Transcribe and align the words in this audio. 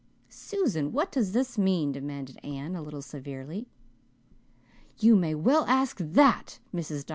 "Susan, 0.29 0.91
what 0.91 1.11
does 1.11 1.31
this 1.31 1.59
mean?" 1.59 1.91
demanded 1.91 2.39
Anne, 2.43 2.75
a 2.75 2.81
little 2.81 3.03
severely. 3.03 3.67
"You 4.97 5.15
may 5.15 5.35
well 5.35 5.63
ask 5.67 5.97
that, 5.99 6.57
Mrs. 6.73 7.01
Dr. 7.05 7.09